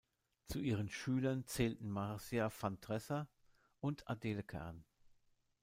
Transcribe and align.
Zu 0.47 0.61
ihren 0.61 0.89
Schülern 0.89 1.45
zählten 1.45 1.87
Marcia 1.91 2.51
van 2.59 2.81
Dresser 2.81 3.27
und 3.81 4.09
Adele 4.09 4.41
Kern. 4.41 4.83